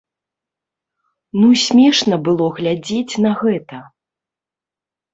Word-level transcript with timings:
Ну 1.41 1.51
смешна 1.65 2.15
было 2.31 2.49
глядзець 2.57 3.15
на 3.29 3.37
гэта. 3.45 3.87